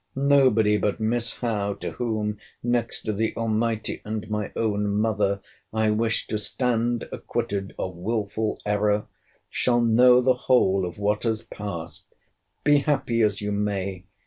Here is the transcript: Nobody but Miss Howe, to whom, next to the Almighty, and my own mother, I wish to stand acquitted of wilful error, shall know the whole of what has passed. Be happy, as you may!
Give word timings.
Nobody 0.15 0.77
but 0.79 0.99
Miss 0.99 1.35
Howe, 1.41 1.75
to 1.75 1.91
whom, 1.91 2.39
next 2.63 3.03
to 3.03 3.13
the 3.13 3.35
Almighty, 3.37 4.01
and 4.03 4.27
my 4.31 4.51
own 4.55 4.87
mother, 4.99 5.41
I 5.71 5.91
wish 5.91 6.25
to 6.29 6.39
stand 6.39 7.07
acquitted 7.11 7.75
of 7.77 7.95
wilful 7.95 8.59
error, 8.65 9.05
shall 9.51 9.79
know 9.81 10.19
the 10.19 10.33
whole 10.49 10.87
of 10.87 10.97
what 10.97 11.21
has 11.21 11.43
passed. 11.43 12.07
Be 12.63 12.77
happy, 12.79 13.21
as 13.21 13.41
you 13.41 13.51
may! 13.51 14.05